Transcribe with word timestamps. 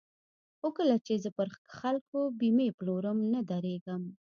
خو 0.59 0.67
کله 0.77 0.95
چې 1.05 1.13
زه 1.23 1.29
پر 1.37 1.47
خلکو 1.77 2.19
بېمې 2.39 2.67
پلورم 2.77 3.17
نه 3.33 3.39
درېږم. 3.49 4.03